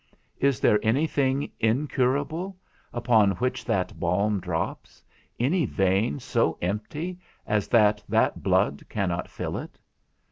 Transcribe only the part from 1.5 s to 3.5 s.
incurable, upon